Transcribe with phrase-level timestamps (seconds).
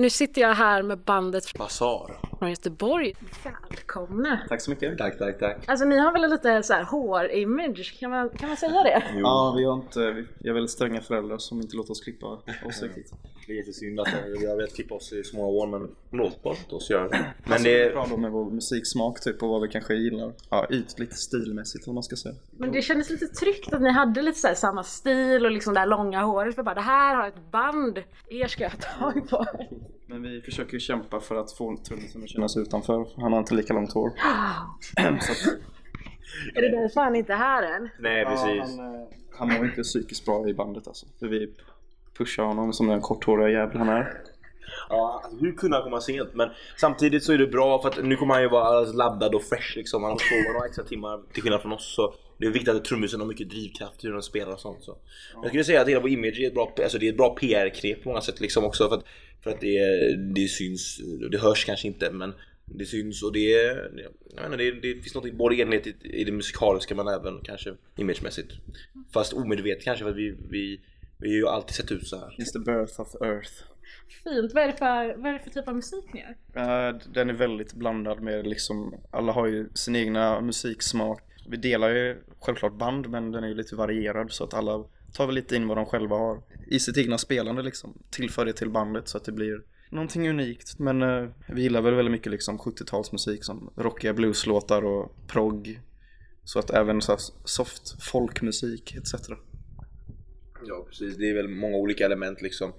[0.00, 3.14] Nu sitter jag här med bandet Basar från Göteborg.
[3.44, 4.40] Välkomna!
[4.48, 4.98] Tack så mycket.
[4.98, 5.56] Tack, tack, tack.
[5.66, 9.02] Alltså ni har väl lite så här hår-image, kan man, kan man säga det?
[9.16, 12.26] Ja, vi har inte, vi är väldigt stränga föräldrar som inte låter oss klippa
[12.66, 13.12] oss riktigt.
[13.46, 14.08] Det är jättesynd att
[14.40, 17.08] vi har velat klippa oss i så många år men låt bara inte oss göra
[17.08, 17.32] det.
[17.44, 20.32] Men Alltså, det är bra då med vår musiksmak typ och vad vi kanske gillar.
[20.50, 22.34] Ja, ytligt stilmässigt om man ska säga.
[22.50, 25.74] Men det kändes lite tryggt att ni hade lite så här samma stil och liksom
[25.74, 26.54] det här långa håret.
[26.54, 29.46] För bara det här har ett band, er ska jag ta tag på.
[30.06, 33.06] Men vi försöker kämpa för att få trummisen att kännas utanför.
[33.16, 34.10] Han har inte lika långt hår.
[35.20, 35.58] Så att,
[36.54, 37.88] Är det därför han inte är här än?
[37.98, 38.78] Nej ja, precis.
[38.78, 41.06] han, eh, han mår inte psykiskt bra i bandet alltså.
[41.18, 41.54] För vi
[42.18, 44.22] pushar honom som den korthåriga jävel han är.
[44.88, 46.34] Ja, hur kunde han komma sent?
[46.34, 49.34] Men samtidigt så är det bra för att nu kommer han ju vara alldeles laddad
[49.34, 50.02] och fresh liksom.
[50.02, 51.94] Han har sovit några extra timmar till skillnad från oss.
[51.96, 54.82] Så det är viktigt att trummisen har mycket drivkraft i hur de spelar och sånt.
[54.82, 54.96] Så.
[55.34, 57.34] Jag skulle säga att hela vår image är ett bra, alltså det är ett bra
[57.34, 58.88] PR-knep på många sätt liksom också.
[58.88, 59.04] För att,
[59.42, 63.50] för att det, det syns, det hörs kanske inte men det syns och det,
[64.36, 68.52] jag menar, det, det finns något både enhetligt i det musikaliska men även kanske imagemässigt.
[69.12, 70.80] Fast omedvetet kanske för att vi, vi,
[71.18, 72.36] vi har ju alltid sett ut så här.
[72.38, 73.52] It's the birth of earth.
[74.24, 74.54] Fint.
[74.54, 76.88] Vad är det för, vad är det för typ av musik ni gör?
[76.88, 81.22] Eh, Den är väldigt blandad med liksom, alla har ju sin egna musiksmak.
[81.48, 85.26] Vi delar ju självklart band men den är ju lite varierad så att alla tar
[85.26, 88.02] väl lite in vad de själva har i sitt egna spelande liksom.
[88.10, 90.78] Tillför det till bandet så att det blir någonting unikt.
[90.78, 95.80] Men eh, vi gillar väl väldigt mycket liksom 70-talsmusik som rockiga blueslåtar och progg.
[96.44, 99.14] Så att även så soft folkmusik etc.
[100.66, 102.72] Ja precis, det är väl många olika element liksom.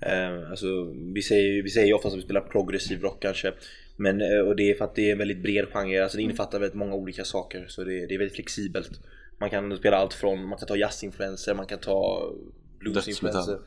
[0.00, 0.66] Eh, alltså,
[1.14, 3.52] vi säger vi säger ju ofta att vi spelar progressiv rock kanske.
[3.96, 6.22] Men, eh, och det är för att det är en väldigt bred genre, alltså det
[6.22, 7.64] innefattar väldigt många olika saker.
[7.68, 9.00] Så det, det är väldigt flexibelt.
[9.38, 12.30] Man kan spela allt från, man kan ta jazzinfluenser, man kan ta
[12.78, 13.58] bluesinfluenser.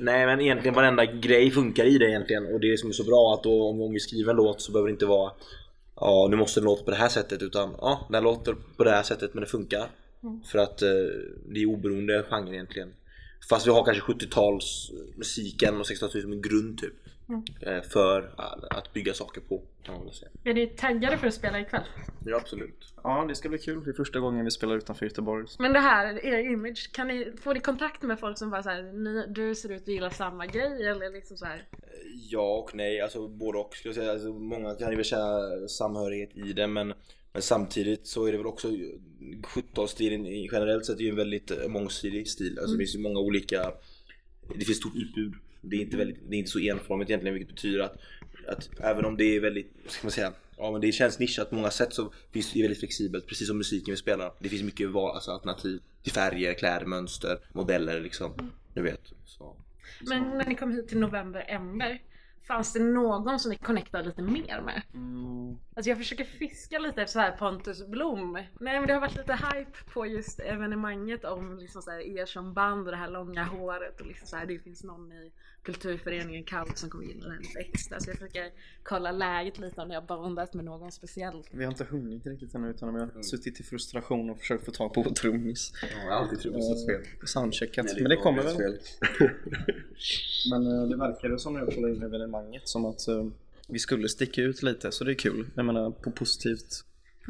[0.00, 3.04] Nej men egentligen varenda grej funkar i det egentligen och det är som är så
[3.04, 5.32] bra att då, om, vi skriver en låt så behöver det inte vara
[6.00, 8.90] Ja nu måste den låta på det här sättet utan ja den låter på det
[8.90, 9.88] här sättet men det funkar.
[10.44, 10.88] För att eh,
[11.48, 12.92] det är oberoende genre egentligen.
[13.48, 16.94] Fast vi har kanske 70-tals musiken och 60-talet som en grund typ.
[17.60, 20.30] Eh, för att- bygga saker på kan man väl säga.
[20.44, 21.82] Är ni taggade för att spela ikväll?
[22.26, 22.94] Ja absolut.
[23.02, 23.84] Ja, det ska bli kul.
[23.84, 25.46] Det är första gången vi spelar utanför Göteborg.
[25.58, 29.26] Men det här, er image, kan ni, får ni kontakt med folk som bara såhär,
[29.34, 31.68] du ser ut att gilla samma grej eller liksom så här.
[32.30, 34.12] Ja och nej, alltså både och skulle jag säga.
[34.12, 36.92] Alltså, många kan ju väl känna samhörighet i det men,
[37.32, 38.68] men samtidigt så är det väl också
[39.42, 42.58] 70-talsstilen i- generellt sett är ju en väldigt mångsidig stil.
[42.58, 43.72] Alltså det finns ju många olika
[44.58, 45.34] Det finns stort utbud.
[45.70, 47.96] Det är inte, väldigt, det är inte så enformigt egentligen vilket betyder att,
[48.48, 51.50] att även om det är väldigt, vad ska man säga Ja men det känns nischat
[51.50, 54.32] på många sätt så finns det väldigt flexibelt precis som musiken vi spelar.
[54.38, 58.52] Det finns mycket val, alltså alternativ till färger, kläder, mönster, modeller liksom.
[58.74, 59.12] Du vet.
[59.24, 59.56] Så.
[60.00, 62.02] Men när ni kom hit till November Ember,
[62.46, 64.82] fanns det någon som ni connectade lite mer med?
[65.76, 68.32] Alltså jag försöker fiska lite efter så här Pontus Blom.
[68.32, 72.26] Nej men det har varit lite hype på just evenemanget om liksom så här er
[72.26, 75.32] som band och det här långa håret och liksom så här, det finns någon i
[75.66, 78.00] kulturföreningen Kaut som gilla det här lite extra.
[78.00, 78.50] Så jag försöker
[78.82, 81.42] kolla läget lite om ni har bondat med någon speciell.
[81.50, 84.70] Vi har inte hunnit riktigt ännu utan vi har suttit i frustration och försökt få
[84.70, 85.72] tag på vår trummis.
[85.82, 87.02] Ja, alltid trummisens fel.
[87.26, 87.86] Soundcheckat.
[88.00, 88.54] Men det kommer väl.
[90.50, 93.26] Men eh, det verkar ju som när jag kollade in evenemanget som att eh,
[93.68, 95.46] vi skulle sticka ut lite så det är kul.
[95.54, 96.84] Jag menar på positivt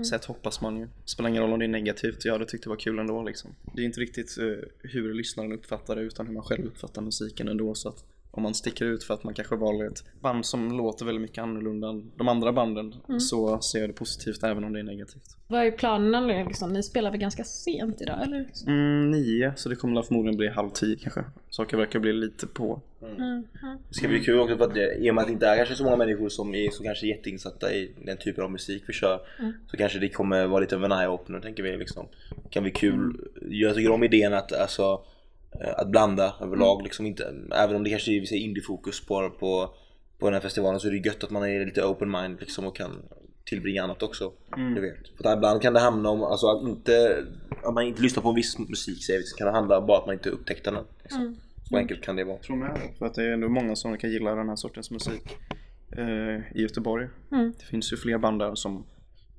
[0.04, 0.88] sätt hoppas man ju.
[1.04, 3.54] Spelar ingen roll om det är negativt, jag hade tyckt det var kul ändå liksom.
[3.74, 4.44] Det är inte riktigt eh,
[4.78, 8.04] hur lyssnaren uppfattar det utan hur man själv uppfattar musiken ändå så att
[8.36, 11.42] om man sticker ut för att man kanske valde ett band som låter väldigt mycket
[11.42, 15.36] annorlunda än de andra banden så ser jag det positivt även om det är negativt.
[15.48, 16.72] Vad är planerna nu liksom?
[16.72, 18.46] Ni spelar väl ganska sent idag eller?
[18.66, 21.24] Mm, nio, så det kommer förmodligen bli halv tio kanske.
[21.50, 22.80] Saker verkar bli lite på.
[23.88, 25.56] Det ska bli kul också för att det, i och med att det inte är
[25.56, 28.92] kanske så många människor som är så kanske jätteinsatta i den typen av musik vi
[28.92, 29.20] kör
[29.70, 32.06] Så kanske det kommer vara lite av en eye-opener tänker vi liksom
[32.42, 35.00] Det kan bli kul, jag tycker om idén att alltså
[35.76, 39.70] Att blanda överlag liksom inte, även om det kanske är indie-fokus på, på,
[40.18, 42.66] på den här festivalen så är det gött att man är lite open mind liksom
[42.66, 43.02] och kan
[43.44, 44.32] tillbringa annat också.
[44.74, 45.08] Du vet.
[45.16, 47.24] För att ibland kan det handla om, alltså att inte,
[47.62, 50.14] om man inte lyssnar på en viss musik så kan det handla bara att man
[50.14, 50.84] inte upptäckte den.
[51.02, 51.36] Liksom.
[51.68, 52.38] Så enkelt kan det vara.
[52.38, 52.80] tror med.
[52.98, 55.36] För att det är ändå många som kan gilla den här sortens musik
[55.92, 57.08] eh, i Göteborg.
[57.58, 58.84] Det finns ju fler band där som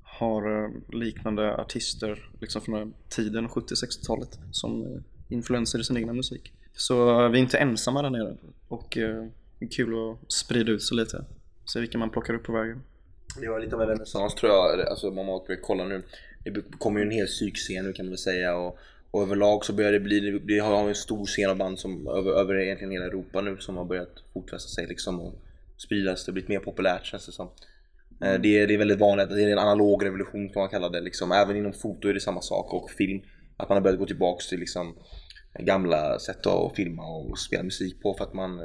[0.02, 6.52] har eh, liknande artister liksom från tiden, 70-60-talet, som eh, influenser i sin egna musik.
[6.72, 8.36] Så vi är inte ensamma där nere
[8.68, 9.26] och eh,
[9.58, 11.24] det är kul att sprida ut sig lite.
[11.64, 12.82] Se vilka man plockar upp på vägen.
[13.40, 16.02] Det var lite av en renässans tror jag, alltså om man åker kolla nu.
[16.44, 18.78] Det kommer ju en hel psykscen nu kan man väl säga och,
[19.10, 22.30] och överlag så börjar det bli, vi har en stor scen av band som över,
[22.30, 25.34] över egentligen hela Europa nu som har börjat fotfästa sig liksom och
[25.76, 27.48] spridas, det har blivit mer populärt känns det som.
[28.22, 30.88] Eh, det, är, det är väldigt vanligt, det är en analog revolution kan man kalla
[30.88, 31.32] det liksom.
[31.32, 33.20] Även inom foto är det samma sak och film.
[33.58, 34.96] Att man har börjat gå tillbaks till liksom
[35.58, 38.60] gamla sätt att filma och spela musik på för att man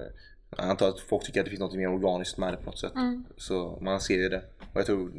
[0.57, 2.79] jag antar att folk tycker att det finns något mer organiskt med det på något
[2.79, 2.95] sätt.
[2.95, 3.25] Mm.
[3.37, 4.43] Så man ser ju det.
[4.73, 5.11] Och jag tror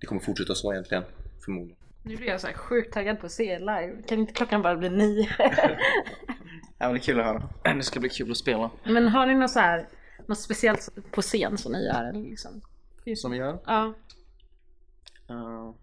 [0.00, 1.04] det kommer fortsätta så egentligen.
[1.44, 1.76] Förmodligen.
[2.02, 4.02] Nu blir jag så här sjukt taggad på att se live.
[4.06, 5.28] Kan inte klockan bara bli nio?
[5.38, 5.48] ja
[6.78, 7.48] men det är kul att höra.
[7.76, 8.70] Det ska bli kul att spela.
[8.84, 9.88] Men har ni något så här,
[10.26, 12.08] något speciellt på scen som ni gör?
[12.08, 12.60] Eller liksom?
[13.16, 13.58] Som vi gör?
[13.66, 13.94] Ja.
[15.30, 15.74] Uh.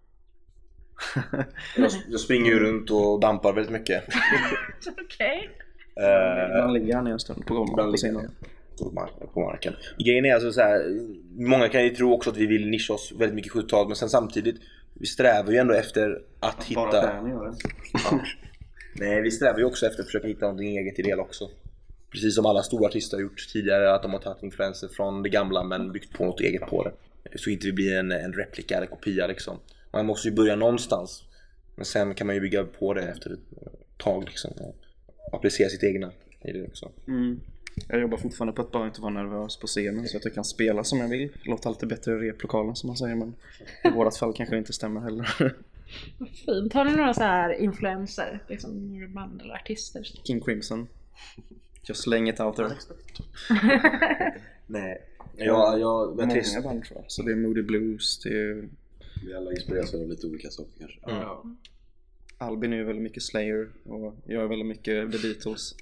[1.76, 4.04] Jag, jag, springer ju runt och dampar väldigt mycket.
[5.04, 5.50] Okej.
[5.96, 6.06] Okay.
[6.06, 8.30] Uh, man ligger gärna en stund på golvet på scenen
[9.34, 9.74] på marken.
[9.98, 11.00] Grejen är alltså så här,
[11.48, 14.08] många kan ju tro också att vi vill nischa oss väldigt mycket 70 men sen
[14.08, 14.56] samtidigt
[14.94, 16.80] vi strävar ju ändå efter att, att hitta...
[16.82, 17.56] Bara gör det.
[17.92, 18.20] Ja.
[18.94, 21.48] Nej, vi strävar ju också efter att försöka hitta någonting eget i det också.
[22.10, 25.28] Precis som alla stora artister har gjort tidigare, att de har tagit influenser från det
[25.28, 26.92] gamla men byggt på något eget på det.
[27.38, 29.58] Så inte vi blir en, en replika eller kopia liksom.
[29.92, 31.24] Man måste ju börja någonstans.
[31.76, 33.40] Men sen kan man ju bygga på det efter ett
[33.96, 34.50] tag liksom.
[34.58, 34.76] Och
[35.32, 36.90] applicera sitt egna i det också.
[37.08, 37.40] Mm.
[37.88, 40.44] Jag jobbar fortfarande på att bara inte vara nervös på scenen så att jag kan
[40.44, 41.28] spela som jag vill.
[41.44, 43.34] Det låter alltid bättre i replokalen som man säger men
[43.84, 45.54] i vårat fall kanske det inte stämmer heller.
[46.46, 46.72] Fint.
[46.72, 48.42] Har ni några så här influenser?
[48.48, 50.02] Liksom några band eller artister?
[50.24, 50.88] King Crimson.
[51.82, 52.70] Just laying it out there.
[54.66, 55.02] Nej.
[55.36, 56.62] Ja, jag, Många trist.
[56.62, 57.10] band tror jag.
[57.10, 58.68] Så det är Moody Blues, det är...
[59.26, 61.10] Vi alla inspireras av lite olika saker kanske.
[61.10, 61.56] Mm.
[62.38, 65.74] Albin är ju väldigt mycket Slayer och jag är väldigt mycket The Beatles.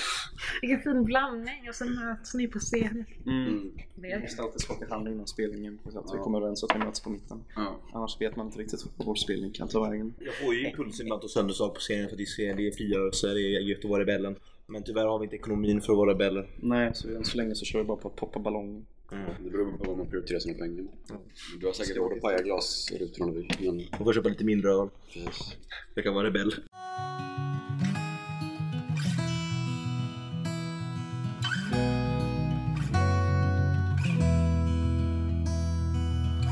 [0.60, 3.04] Vilken fin blandning och sen möts ni på scen.
[3.26, 3.72] Mm.
[3.94, 6.12] Vi måste alltid skaka hand innan spelningen så att ja.
[6.12, 7.44] vi kommer överens att vi möts på mitten.
[7.56, 7.80] Ja.
[7.92, 10.14] Annars vet man inte riktigt vad vår spelning kan ta vägen.
[10.18, 13.40] Jag får ju pulsen ibland och sönderslag på scenen för att det är frigörelse, det
[13.40, 14.36] är gött att vara rebellen.
[14.66, 16.50] Men tyvärr har vi inte ekonomin för att vara rebeller.
[16.56, 18.82] Nej, så än så länge så kör vi bara på att poppa ballonger.
[19.12, 19.24] Mm.
[19.44, 20.78] Det beror på vad man prioriterar sina pengar.
[20.78, 21.22] Mm.
[21.60, 23.50] Du har säkert råd att paja glasrutor om du vill.
[23.58, 23.76] Men...
[23.90, 24.88] Man får köpa lite mindre öl.
[25.14, 25.56] Yes.
[25.94, 26.54] Jag kan vara rebell.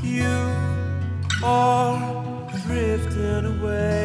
[0.05, 0.25] You
[1.43, 1.99] are
[2.67, 3.98] drifting away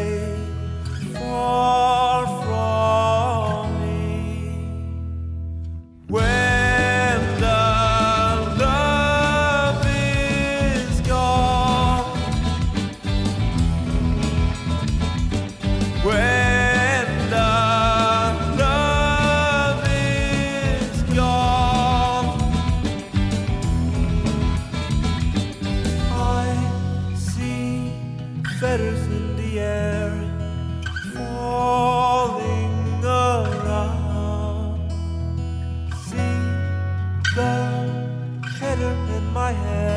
[39.35, 39.94] my head.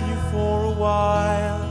[0.00, 1.69] had you for a while.